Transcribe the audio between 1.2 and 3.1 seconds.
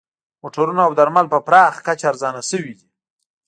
په پراخه کچه ارزانه شوي دي